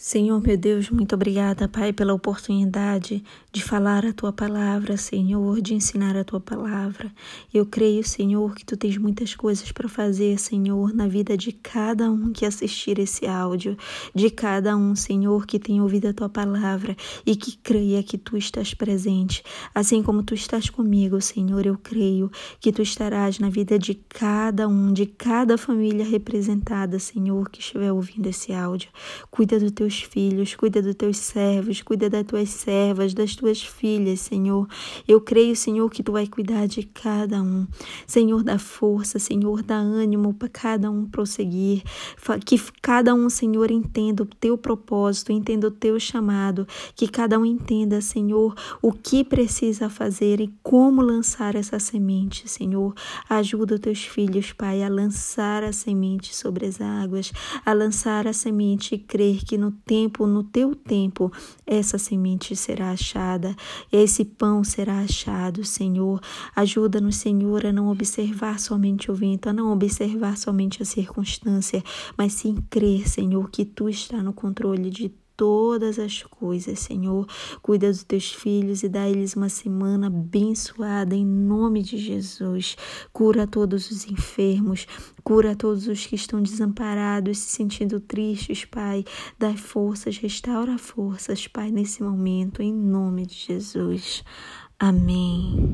[0.00, 5.74] Senhor meu Deus, muito obrigada, Pai, pela oportunidade de falar a tua palavra, Senhor, de
[5.74, 7.12] ensinar a tua palavra.
[7.52, 12.08] Eu creio, Senhor, que tu tens muitas coisas para fazer, Senhor, na vida de cada
[12.08, 13.76] um que assistir esse áudio,
[14.14, 16.96] de cada um, Senhor, que tem ouvido a tua palavra
[17.26, 19.42] e que creia que tu estás presente.
[19.74, 22.30] Assim como tu estás comigo, Senhor, eu creio
[22.60, 27.90] que tu estarás na vida de cada um, de cada família representada, Senhor, que estiver
[27.90, 28.90] ouvindo esse áudio.
[29.28, 33.62] Cuida do teu teus filhos, cuida dos teus servos, cuida das tuas servas, das tuas
[33.62, 34.68] filhas, Senhor.
[35.06, 37.66] Eu creio, Senhor, que tu vai cuidar de cada um.
[38.06, 41.82] Senhor, dá força, Senhor, dá ânimo para cada um prosseguir.
[42.44, 46.68] Que cada um, Senhor, entenda o teu propósito, entenda o teu chamado.
[46.94, 52.94] Que cada um entenda, Senhor, o que precisa fazer e como lançar essa semente, Senhor.
[53.28, 57.32] Ajuda os teus filhos, Pai, a lançar a semente sobre as águas,
[57.64, 61.32] a lançar a semente e crer que no tempo, no teu tempo,
[61.66, 63.54] essa semente será achada,
[63.92, 66.20] esse pão será achado, Senhor.
[66.54, 71.82] Ajuda-nos, Senhor, a não observar somente o vento, a não observar somente a circunstância,
[72.16, 77.24] mas sim crer, Senhor, que tu está no controle de todas as coisas, Senhor.
[77.62, 82.76] Cuida dos teus filhos e dá a eles uma semana abençoada em nome de Jesus.
[83.12, 84.86] Cura todos os enfermos,
[85.22, 89.04] cura todos os que estão desamparados, se sentindo tristes, Pai.
[89.38, 94.24] Dá forças, restaura forças, Pai, nesse momento, em nome de Jesus.
[94.76, 95.66] Amém.